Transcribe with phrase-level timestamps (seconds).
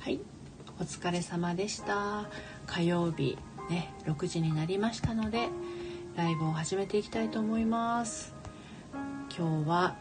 [0.00, 0.18] はい。
[0.80, 2.24] お疲れ様でした。
[2.66, 3.36] 火曜日
[3.68, 5.50] ね6時になりましたので
[6.16, 8.34] ライブを始めていきたいと思います。
[9.36, 9.96] 今日は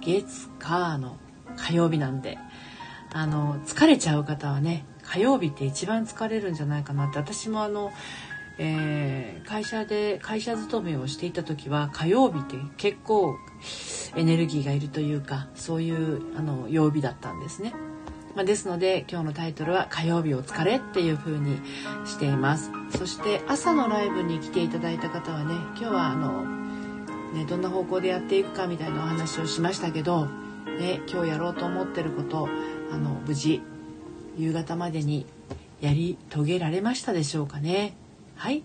[0.00, 1.16] 月火の
[1.56, 2.38] 火曜日なんで
[3.12, 7.92] あの疲れちゃう方はね火曜日って一番疲れるんじゃないかなって私もあの、
[8.58, 13.36] えー、会社で会社勤めをしていた時は火曜日って結構
[14.16, 17.72] エネルギーがいるというかそういうあの曜日だったんですね。
[18.34, 21.60] まあ、ですので今日のタイトルは「火曜日お疲れ」っていう風に
[22.06, 22.70] しています。
[22.96, 26.44] そして朝のライブに来ていただいた方はね今日はあの、
[27.34, 30.26] ね、どんな方向でやっていくかみたいなお話をしましたけど、
[30.78, 32.48] ね、今日やろうと思ってること
[32.90, 33.60] あの無事
[34.38, 35.26] 夕方までに
[35.82, 37.94] やり遂げられましたでしょうかね。
[38.36, 38.62] はい、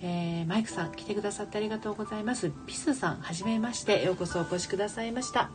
[0.00, 2.50] えー、マイクさん来てくださってありがとうございます。
[2.66, 4.04] ピスさんはじめまして。
[4.04, 5.50] ようこそお越しくださいました。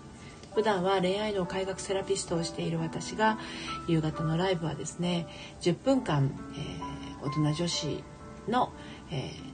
[0.54, 3.40] 普段は恋愛の改革セラピストをしている私が
[3.88, 5.28] 夕方のライブはですね
[5.62, 8.04] 10分間、えー、大人女子
[8.48, 8.72] の、
[9.12, 9.52] えー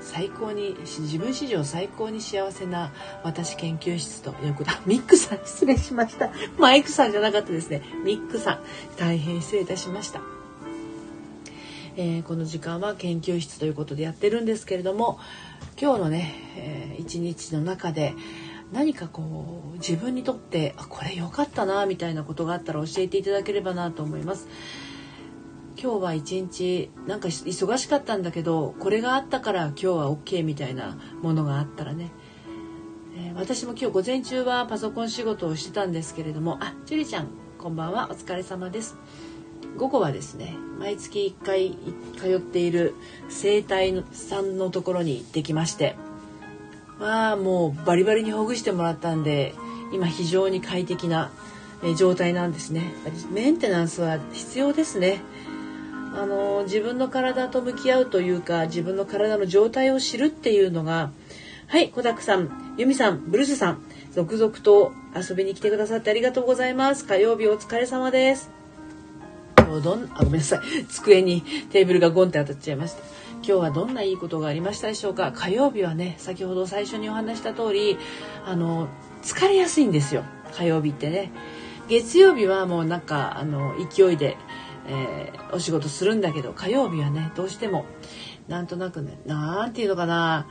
[0.00, 6.30] 最高に自分史上最高に幸せな私研究室ということミックさん失礼しました。
[6.58, 7.82] マイクさんじゃなかったですね。
[8.04, 8.60] ミックさん。
[8.98, 10.20] 大変失礼いたしました、
[11.96, 15.18] えー、この時間は研究室ということでやってるんですけれども
[15.80, 18.14] 今日のね、えー、一日の中で
[18.72, 24.48] 何かこう自分にとってあこれ良かったなみたいなことがあったら教えていただければなと思います。
[25.82, 32.10] 今日は一日なんか忙しかったんだけどこれがあったから今日は OK みたいなものがあったらね、
[33.16, 38.98] えー、私も今日午前中はパソコン仕事をしてたんですけれどもあジュリちゃんこんばんはお疲れ様です
[39.78, 41.78] 午後はですね毎月1回
[42.18, 42.94] 通っている
[43.30, 45.96] 整体さんのところに行ってきまして
[47.00, 49.54] まあもうバリバリにほぐしてもらったんで
[49.92, 51.30] 今非常に快適な
[51.96, 52.92] 状態なんですね。
[53.32, 55.22] メンテナンスは必要ですね。
[56.14, 61.10] あの自分の体と向き合うというか自分の体の状態を知るっていうのが
[61.68, 67.06] はいコダックさんユミさんブルースさん続々と遊びに来てくださってありがとうございます。
[67.06, 68.50] 火曜日お疲れ様です。
[69.56, 70.84] どんあごめんなさい。
[70.86, 73.19] 机にテーブルがゴンって当たっちゃいました。
[73.42, 75.32] 今日はどんないいことがありましたでしょうか？
[75.32, 77.98] 火曜日はね先ほど最初にお話した通り
[78.44, 78.88] あの
[79.22, 80.24] 疲れやすいんですよ。
[80.52, 81.32] 火曜日ってね。
[81.88, 84.36] 月曜日はもうなんかあの勢いで
[84.86, 87.84] えー、お仕事するんだけど火曜日はねどうしても
[88.48, 90.48] なんとなくねなんていうのかな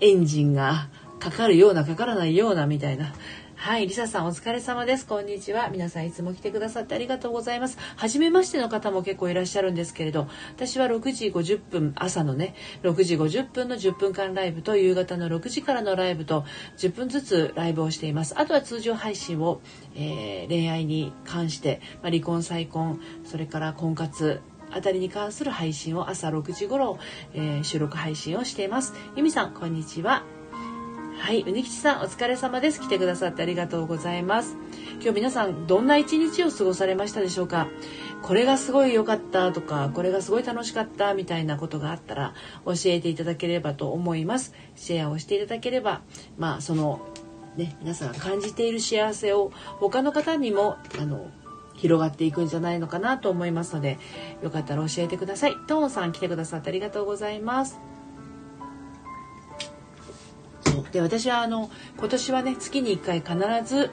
[0.00, 0.88] エンジンが
[1.20, 3.12] かかるようなかからないようなみたいな。
[3.58, 5.04] はい、リサさんお疲れ様です。
[5.04, 5.68] こんにちは。
[5.68, 7.76] 皆さんいつも来てくださってありがとうございます。
[7.96, 12.54] 初めましての方も結構いらっしゃるんですけれど、私は6時50分、朝のね、
[12.84, 16.44] 6時50分の10分間ライブと夕方の6時からのライブと
[16.78, 18.38] 10分ずつライブをしています。
[18.38, 19.60] あとは通常配信を、
[19.96, 24.40] えー、恋愛に関して、まあ、離婚、再婚、それから婚活、
[24.70, 27.00] あたりに関する配信を朝6時頃、
[27.34, 28.94] えー、収録配信をしています。
[29.16, 30.37] ゆみさん、こんにちは。
[31.18, 32.80] はい、うにきちさんお疲れ様です。
[32.80, 34.56] 来てくださってありがとうございます。
[34.94, 37.68] 今日皆さんどんな一日を過ごされましたでしょうか？
[38.22, 42.34] これがすごい良かったとか、これがすごい楽しかったみたいなことがあったら
[42.64, 44.54] 教えていただければと思います。
[44.74, 46.00] シェアをしていただければ、
[46.38, 47.00] まあその
[47.56, 51.30] ね、皆さんが感じている幸せを他の方にもあの
[51.74, 53.98] 広がっていくんじゃないのかなと思いますので
[54.42, 57.78] よかったら教えてくださいトーンさん来てくださってありがとうございます
[60.92, 63.90] で私はあの今年はね月に1回必ず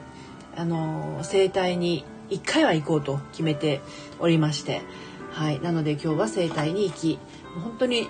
[0.56, 3.80] あの整体に1回は行こうと決めて
[4.18, 4.82] おりまして
[5.36, 5.60] はい。
[5.60, 7.18] なので今日は整体に行き
[7.62, 8.08] 本当に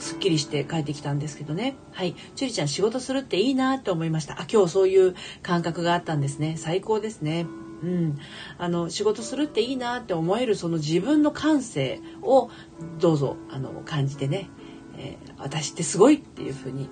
[0.00, 1.76] すっきりして帰ってきたんですけどね。
[1.92, 2.16] はい。
[2.34, 4.40] ちゅりちゃん仕事するっていいなって思いました。
[4.40, 6.56] あ今日そういう感覚があったんですね。
[6.56, 7.46] 最高ですね。
[7.80, 8.18] うん、
[8.58, 12.50] あの仕事するっていいなって思えるその自分の感性を
[12.98, 14.50] どうぞあの感じてね、
[14.96, 16.88] えー、私ってすごいっていうふうに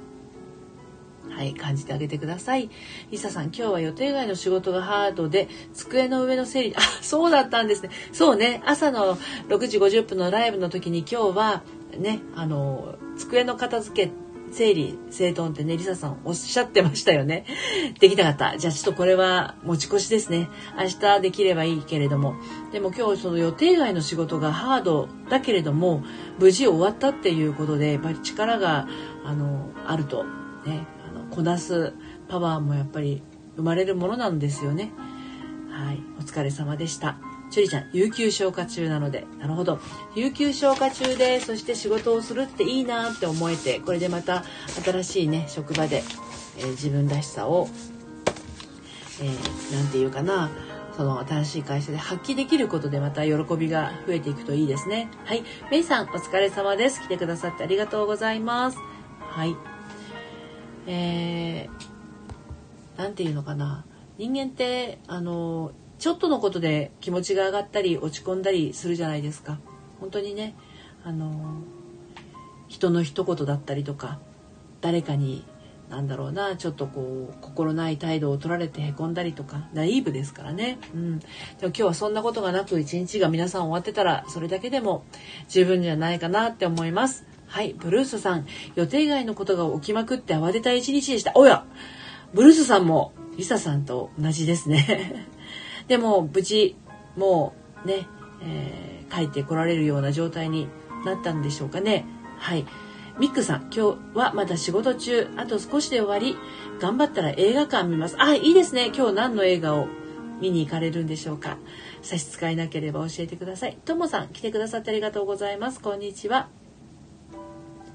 [1.31, 2.71] はい、感じてあげてください。
[3.11, 7.91] リサさん、今日は予定外の仕事がハードで、机の上の整理、 あ、そうだったんですね。
[8.13, 9.17] そうね、朝の
[9.49, 11.63] 6時50分のライブの時に今日は、
[11.99, 14.13] ね、あの、机の片付け、
[14.53, 17.45] 整理整頓ってね、リサさんおっしゃってましたよね。
[17.99, 18.59] できなかった。
[18.59, 20.49] じゃあちょっとこれは持ち越しですね。
[20.79, 22.37] 明日できればいいけれども。
[22.73, 26.05] でも今日その予定外の仕事がハードだけれども、
[26.39, 28.89] 無事終わったっていうことで、やっぱり力が、
[29.25, 30.25] あの、あると、
[30.65, 30.87] ね、
[31.37, 31.93] こなす
[32.29, 33.23] パワーもやっぱり
[33.57, 34.91] 生まれるものなんですよね。
[35.71, 37.19] はい、お疲れ様でした。
[37.51, 39.79] チュリちゃん、有給消化中なので、なるほど。
[40.15, 44.45] 有給消化中で、そして仕事をするっていいなって思えて、これでまた
[44.83, 46.03] 新しいね、職場で、
[46.57, 47.69] えー、自分らしさを、
[49.21, 50.51] えー、て言うかな、
[50.97, 55.11] その新しい会社で発揮できることでまた喜びが増えていくといいですね。
[55.27, 55.45] はい。
[55.71, 57.03] メイさん、お疲れ様です。
[57.03, 58.79] 来てくださってありがとうございます。
[59.21, 59.76] はい。
[60.87, 63.85] えー、なんていうのかな。
[64.19, 69.59] 人間って、あの、ちょっとのことで気持ちが上がったり落ち込んだりするじゃないですか。
[70.01, 70.55] 本当にね、
[71.05, 71.61] あの、
[72.69, 74.19] 人の一言だったりとか、
[74.81, 75.45] 誰かに
[75.91, 81.29] なんだろうなちょっとこう心ない態度を取られてへこんだりとかナイーブですからね、うん、でも
[81.63, 85.05] 今日はそんなことがなく一日が皆さん終わってたらそれだけでも
[85.49, 91.65] 十分じゃないかなって思いますはいブルースさん予定外のことが起きまくって慌てた一日でしたおや
[92.35, 95.27] ブルースさんもリサさんと同じですね
[95.89, 96.77] でも無事
[97.17, 97.55] も
[97.85, 98.07] うね、
[98.43, 100.69] えー、帰ってこられるような状態に
[101.05, 102.05] なったんでしょうかね
[102.39, 102.67] はい
[103.19, 106.37] ミックさん、今日はまだ仕事中、あと少しで終わり、
[106.81, 108.17] 頑張ったら映画館見ます。
[108.19, 108.93] あ、いいですね。
[108.95, 109.89] 今日何の映画を
[110.39, 111.57] 見に行かれるんでしょうか。
[112.03, 113.79] 差し支えなければ教えてください。
[113.87, 115.81] ともさん、来てくださってありがとうございます。
[115.81, 116.49] こんにちは。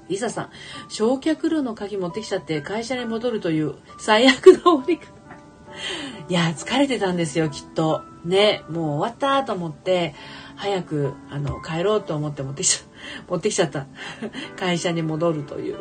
[0.08, 0.50] リサさん、
[0.88, 5.22] 焼却炉の鍵持ってきちゃって会社に戻るという最悪の終わり方。
[6.28, 8.02] いや、疲れてたんですよ、きっと。
[8.24, 10.14] ね、もう終わったと思って、
[10.56, 12.92] 早く、あの、帰ろうと思って持ってきちゃった。
[13.32, 13.86] 持ってきちゃった。
[14.56, 15.78] 会社に戻るという。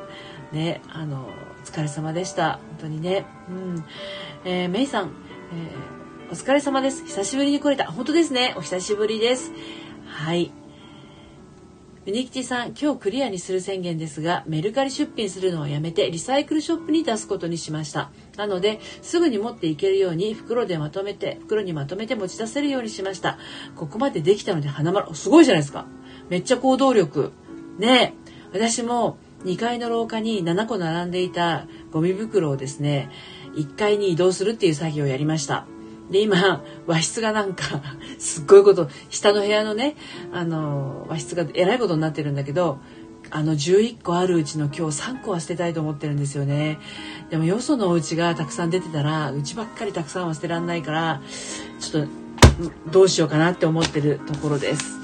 [0.52, 1.30] ねあの
[1.62, 2.54] お疲れ様でした。
[2.54, 3.26] 本当にね。
[3.50, 3.86] うん。
[4.44, 5.12] えー、メイさん、
[5.54, 7.06] えー、お疲れ様です。
[7.06, 7.86] 久しぶりに来れた。
[7.92, 8.54] 本当ですね。
[8.58, 9.52] お久しぶりです。
[10.08, 10.52] はい。
[12.04, 18.10] ミニキテさん、今日クリアにする宣言ですが、メルカリ出品するのをやめて、リサイクルショップに出すことにしました。
[18.38, 23.38] なので、すぐに持っていけるように、袋でまとめて、袋にまとめて持ち出せるようにしました。
[23.76, 25.86] ここまでできたので、花丸、すごいじゃないですか。
[26.30, 27.34] めっちゃ行動力。
[27.78, 33.12] ねえ私も2階の廊下に7個並んでいたゴミ袋をですね、
[33.56, 35.68] 1階に移動するっていう作業をやりました。
[36.12, 37.82] で、今、和室がなんか、
[38.20, 39.96] すっごいこと、下の部屋のね、
[40.34, 42.80] あの、和室がえらいことになってるんだけど、
[43.34, 46.80] あの11個あるうちの今日3個は捨てたいと思ってるんですよね。
[47.30, 51.22] でもよそのお家がたくさん出てたら、うちばっかりたくさんは捨てらんないから、
[51.80, 52.12] ちょっと
[52.92, 55.00] どうしようかなって思ってるところです。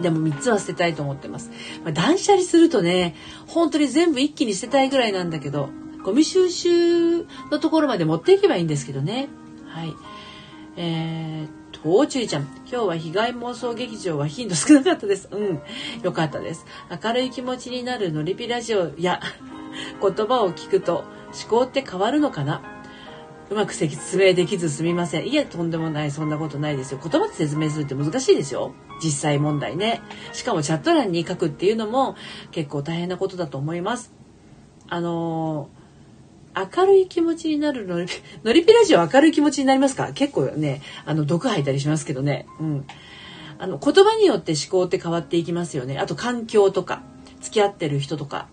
[0.00, 1.50] でも3つは捨てたいと思ってます。
[1.84, 3.14] まあ、断捨離するとね、
[3.46, 5.68] 本当に全部一気に捨てたいぐらいなんだけど、
[6.02, 9.28] ゴミ収集のところまで持っていけばいいんですけどね。
[9.70, 9.94] はい。
[10.76, 12.42] えー、と、ちゅりちゃん。
[12.42, 15.28] 今日は被害妄想劇場は頻度少なかったです。
[15.30, 15.60] うん。
[16.02, 16.66] よかったです。
[17.02, 19.20] 明るい気持ちになるのりぴラジオや
[20.02, 21.04] 言葉を聞くと
[21.48, 22.62] 思考って変わるのかな？
[23.50, 25.28] うまく説明できずすみません。
[25.28, 26.10] いや、とんでもない。
[26.10, 27.00] そんなことないですよ。
[27.02, 28.74] 言葉で説明するって難しいですよ。
[29.02, 30.02] 実際問題ね。
[30.32, 32.14] しかもチャット欄に書くっていうのも
[32.52, 34.12] 結構大変なことだと思います。
[34.88, 35.79] あのー、
[36.56, 38.06] 明るい気持ちになるのり、
[38.44, 40.12] のりぴラジオ明るい気持ちになりますか？
[40.12, 42.46] 結構ね、あの、毒吐いたりしますけどね。
[42.58, 42.86] うん。
[43.58, 45.98] あの、言葉によって思考って変わっていきますよね。
[45.98, 47.02] あと環境とか、
[47.40, 48.48] 付き合ってる人とか。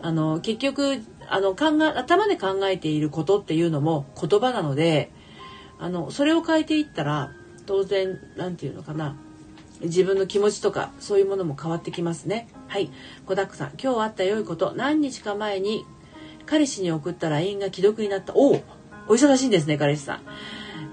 [0.00, 5.10] あの、結局、あの考え頭で考えていることっていうのも言葉なので
[5.78, 7.30] あのそれを変えていったら
[7.64, 9.16] 当然何て言うのかな
[9.80, 12.90] 自分の気持ちとかそういうものも変わってきますねはい
[13.24, 15.86] 子だくさん今日あった良いこと何日か前に
[16.52, 18.62] 彼氏に送った LINE が既読になったおお
[19.08, 20.20] お忙しいんですね彼氏さん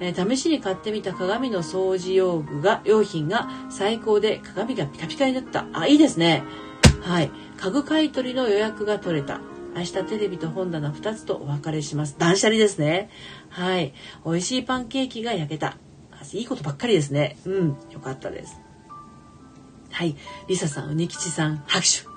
[0.01, 6.43] えー、試しに買ってみた鏡の掃除用具が用品が最高で鏡がピカピカになったあいいですね
[7.01, 9.41] はい家具買取の予約が取れた
[9.75, 12.17] 明日テレビと本棚2つとお別れします。
[12.17, 13.09] 断捨離ですね。
[13.49, 13.93] はい。
[14.25, 15.77] 美味しいパンケーキが焼けた。
[16.33, 17.37] いいことばっかりですね。
[17.45, 17.77] うん。
[17.91, 18.59] よかったです。
[19.91, 20.17] はい。
[20.47, 22.09] リサさん、うにきちさん、拍手。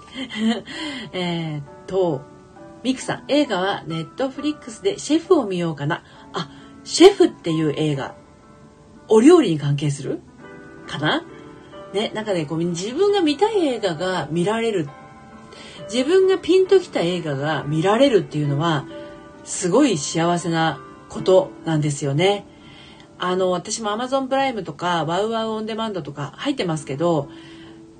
[1.13, 2.23] えっと、
[2.83, 6.03] ミクさん、映画はネットフリックスでシェフを見ようかな。
[6.33, 6.51] あ、
[6.85, 8.15] シェフっていう映画。
[9.09, 10.21] お料理に関係する
[10.87, 11.25] かな？
[11.93, 14.89] ね、なんかね、こう自分が見たい映画が見られる
[15.93, 18.87] 自分がピンときた映画が見られるっていうのは
[19.45, 22.47] すごい幸せなことなんですよね。
[23.19, 27.29] あの私も Amazon プライムとかワウワウオンデマンドとか入ってますけど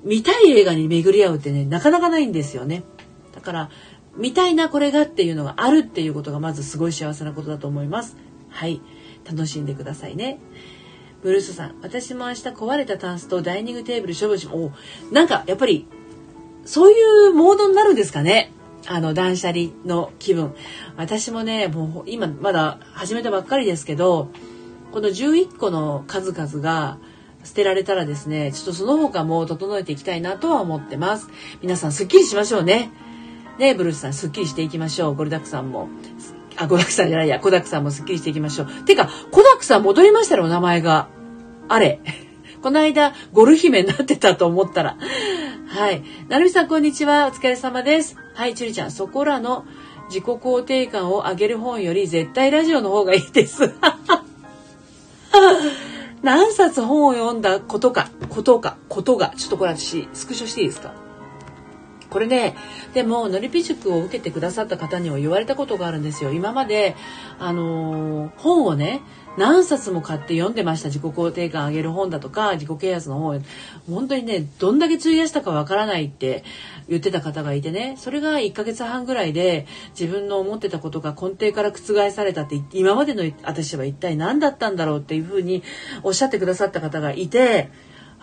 [0.03, 2.83] 見たい映画に巡り合うってねなかなかないんですよね。
[3.33, 3.69] だから
[4.15, 8.15] 見たいなこれがっていうのがあるっていうことがまずすごい幸せなことだと思います。
[8.49, 8.81] はい。
[9.25, 10.39] 楽しんでくださいね。
[11.21, 14.71] ブルースさん、私も明日壊れたタンスとダイニングテーブル処分し、お
[15.11, 15.87] なんかやっぱり
[16.65, 18.51] そういうモードになるんですかね。
[18.85, 20.53] あの、断捨離の気分。
[20.97, 24.29] 私もね、もう今まだ始めたばっかりですけど、
[24.91, 26.97] この11個の数々が
[27.43, 31.29] 捨てられたらですね、ちょっとその他も整えていきたいなとは思ってます。
[31.61, 32.91] 皆さん、すっきりしましょうね。
[33.59, 35.15] ねブルースさん、すっきりしていきましょう。
[35.15, 35.89] ゴルダックさんも。
[36.55, 38.67] あ、コダックさんじゃないや、コダックさんもスッキリしていきましょう。
[38.85, 41.07] てか、コダックさん戻りましたよ、お名前が。
[41.69, 41.99] あれ。
[42.61, 44.97] この間、ゴル姫になってたと思ったら。
[45.67, 46.03] はい。
[46.29, 47.27] なるみさん、こんにちは。
[47.27, 48.15] お疲れ様です。
[48.35, 49.65] はい、ちゅりちゃん、そこらの
[50.07, 53.73] 自己肯定感を上げる本より絶対ラジオの方がいいです。
[56.21, 61.02] 何冊本を読んだことか、ことか、ことが、ちょっとこれ私、スクショしていいですか？
[62.13, 62.55] これね、
[62.93, 66.31] でも、のりぴ塾を受けてくださった方には言われたことがあるんですよ。
[66.31, 66.95] 今まで、
[67.39, 69.01] あのー、本をね、
[69.35, 70.89] 何冊も買って読んでました。
[70.89, 73.43] 自己肯定感上げる本だとか自己啓発の本。
[73.89, 76.43] 本当にねどんだけ費やしたかわからないって
[76.87, 77.95] 言ってた方がいてね。
[77.97, 79.65] それが1ヶ月半ぐらいで
[79.99, 85.63] 自分の思ってたことが根底から覆されたって今までの私は一体何だったんだろうっていうふうに
[86.03, 87.71] おっしゃってくださった方がいて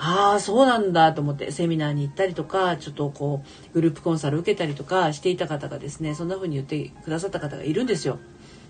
[0.02, 8.18] ああそうなんだと思ってセミナーに行ったりとかちょっとこうグループコンサル受けたりとかしていた方がですねそんな風に言ってくださった方がいるんですよ。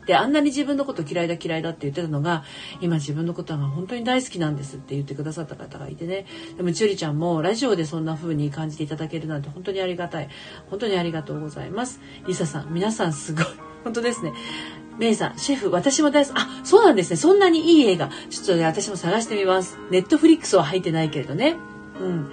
[0.06, 2.42] であんなに自分のこと嫌いだ嫌いだって言ってたのが
[2.80, 6.26] 今自分のことが本当に大好きなんですって言ってくださった方がいてね。
[6.56, 10.28] でもちゅりちゃんもラジオでそんな風に感じていただけるなんて本当にありがたい。
[10.68, 12.00] 本当にありがとうございます。
[12.26, 13.44] リサさん皆さんすごい。
[13.84, 14.32] 本当ですね。
[14.99, 16.37] メイさん、シェフ、私も大好き。
[16.37, 17.16] あ、そうなんですね。
[17.16, 18.11] そんなにいい映画。
[18.28, 19.78] ちょっとね、私も探してみます。
[19.90, 21.56] ネットフリックスは入ってないけれどね。
[22.00, 22.30] うん。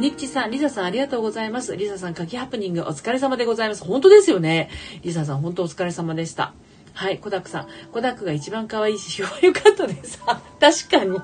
[0.00, 1.76] ニッチさん、リザさんありがとうございます。
[1.76, 3.84] リザさん、書きハプニングお疲れ様でございます。
[3.84, 4.70] 本当ですよね。
[5.02, 6.52] リザさん、本当お疲れ様でした。
[6.94, 7.68] はい、コダックさん。
[7.92, 9.32] コダックが一番可愛いし、 よか
[9.70, 10.20] ったです。
[10.60, 11.18] 確かに。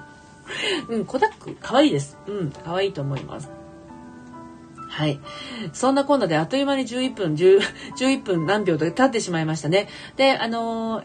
[0.89, 2.17] うん、コダック可愛いです。
[2.27, 3.60] うん、可愛いと思います。
[4.91, 5.21] はい。
[5.73, 7.61] そんなこんなであっという間に11分、10
[7.97, 9.89] 11分何秒と経ってしまいましたね。
[10.17, 11.05] で、あのー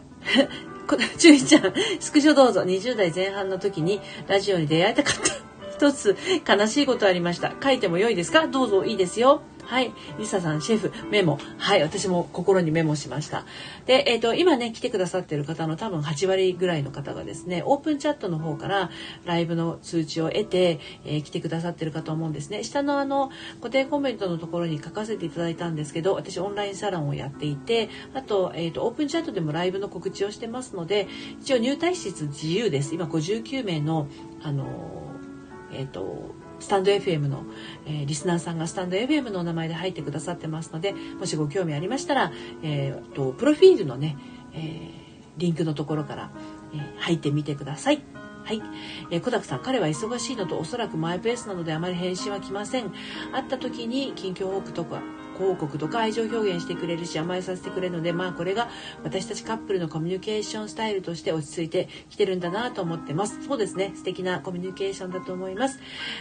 [1.18, 2.60] ちゅいちゃん、スクショどうぞ。
[2.62, 5.32] 20代前半の時にラジオに出会いたかった。
[5.72, 6.16] 一つ
[6.48, 7.52] 悲しいことありました。
[7.62, 8.46] 書いても良いですか？
[8.46, 9.42] どうぞいいですよ。
[9.66, 9.92] はい。
[10.18, 11.38] リサさん、シェフ、メモ。
[11.58, 11.82] はい。
[11.82, 13.44] 私も心にメモしました。
[13.84, 18.90] で、えっ、ー、と、今ね、来てくださってる方の多分8割ぐらいの方がですね、オープンチャットの方から
[19.24, 22.62] ライブの通知を得て、えー、来てくださってるかと思うんですね。
[22.62, 23.30] 下のあの、
[23.60, 31.08] 固定コメントのところに書かせていただいたんですけど、私オンラインサロンをやっていて、あと、えっ、ー、と、オープンチャットでもライブの告知をしてますので、
[31.40, 32.94] 一応入退室自由です。
[32.94, 34.06] 今59名の、
[34.42, 34.66] あの、
[35.72, 37.44] えっ、と、スタンド FM の、
[37.86, 42.32] えー、リスナーさんがスタンド FM のお名前で入ってくださってますのでもしご興味ありましたら、
[42.62, 44.16] えーと、プロフィールのね、
[44.52, 44.90] えー、
[45.36, 46.30] リンクのところから、
[46.74, 48.02] えー、入ってみてください。
[48.44, 48.62] はい。
[49.10, 52.92] えー、小沢さん、彼は忙しいのとおそらくマイペースなのであまり返信は来ません。
[53.32, 55.02] 会った時に近況報告とか
[55.36, 58.68] 広告とか愛情表現してくれるし甘えさせてくれるのでまあこれが
[59.04, 63.42] 私たちカップルのコミュニケーションスタイルとして落ち着いてきてるんだなと思ってます。
[63.46, 63.92] そうですね。
[63.94, 65.78] 素敵なコミュニケーションだと思います、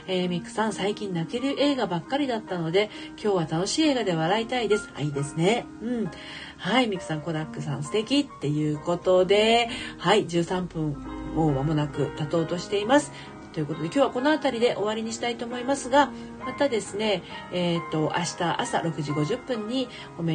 [0.08, 2.90] えー、ミックさん最近泣ける映画ばっかりだったので
[3.22, 4.90] 今日は楽しい映画で笑いたいです。
[4.96, 5.66] あいいですね。
[5.82, 6.12] うん。
[6.58, 10.94] はいミクさんコダックさん素敵っていうことではい13分
[11.36, 13.12] もう間もなく経とうとしています。
[13.56, 16.12] ということで今日はこの辺りで終わりにしたいと思いますが
[16.46, 19.88] またですねえっ、ー、と明日朝6時50分に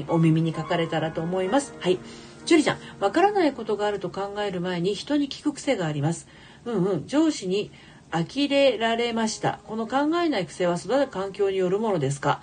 [0.08, 1.74] お耳に書かれたらと思います。
[1.80, 1.98] はい。
[2.46, 6.28] ジュリちゃんわからないことがあると考える前に人に聞く癖があります。
[6.64, 7.06] うんうん。
[7.06, 7.70] 上司に
[8.10, 9.60] 呆れられました。
[9.64, 12.40] この考えない癖は育る環境によるものですか？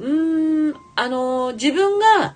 [0.00, 2.34] うーんあの自分が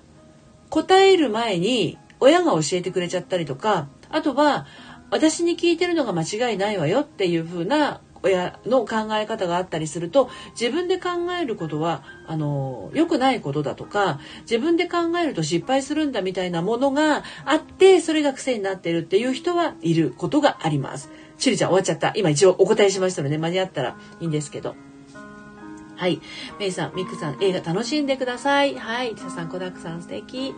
[0.69, 4.65] 答える前に親が教えてくれちゃったりとかあとは
[5.11, 21.09] 私に聞いてるのが間違いないわよっていう風な親の考え方があったりすると自分で考えることはあの良くないことだとか自分で考えると失敗するんだみたいなものがあってそれが癖になってるっていう人はいることがあります。
[21.37, 22.13] ちりちゃん終わっちゃった。
[22.15, 24.75] 今一応お答えしましたので間に合ったらいいんですけど。
[26.01, 26.19] はい。
[26.57, 28.73] メイさん、ミックさん、映画楽しんでください。
[28.73, 29.13] はい。
[29.13, 30.55] リサさん、コダクさん素敵。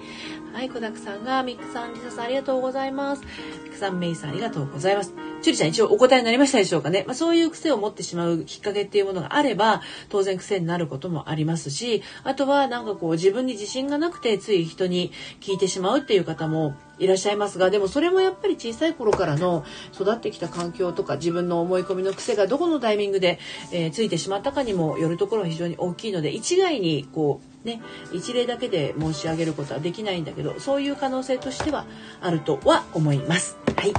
[0.53, 0.69] はい。
[0.69, 3.23] コダクさんが、ミックさん、リサさんありがとうございます。
[3.65, 5.32] ミクさん、メイさんありがとうございます。
[5.43, 7.03] チュリちゃん一応お答えになりましたでしょうかね。
[7.05, 23.39] まあ、そういう癖を持ってしまうきっかけっていうものがあれば、当然癖になることもありますし、あとはなんかこう自分に自信がなくてつい人に聞いてしまうっていう方もいらっしゃいますがでもそれもやっぱり小さい頃からの育ってきた環境とか自分の思い込みの癖がどこのタイミングで、
[23.71, 31.85] えー、ついてしまったかにもよるところは非常に大きいので一概にこうね、一例だけで申し上げることはできないんだけどそういう可能性としては
[32.21, 33.57] あるとは思います。
[33.77, 33.93] はい、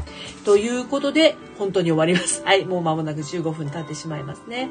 [0.45, 2.43] ということで本当に終わります。
[2.45, 4.69] はい、もう間もなく15分経ってしまいますね。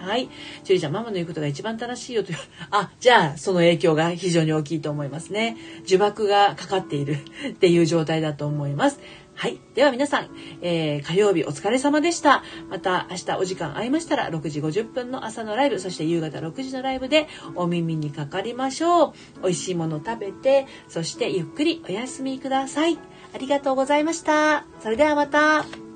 [0.00, 0.28] はい。
[0.62, 2.38] ジュリちゃん、ママの言うことが一番正しいよという。
[2.70, 5.56] あ、じゃあ、その影響が非常に大きいと思いますね。
[5.88, 7.16] 呪縛がかかっている
[7.48, 9.00] っていう状態だと思います。
[9.38, 9.60] はい。
[9.76, 10.30] では皆さん、
[10.62, 12.42] えー、火曜日お疲れ様でした。
[12.70, 19.12] また明日お時間合いましたら6時50分の朝のライブ、そして夕方6時のライブでお耳にかかりましょう。
[19.44, 22.98] 美味しいもの食べて、そしてゆっくりお休みください。
[23.32, 24.66] ありがとうございました。
[24.80, 25.87] それではまた。